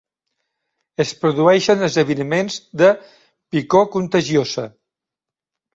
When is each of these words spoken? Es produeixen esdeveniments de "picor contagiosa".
Es 1.03 1.11
produeixen 1.25 1.89
esdeveniments 1.89 2.59
de 2.83 2.91
"picor 3.57 3.87
contagiosa". 3.99 4.67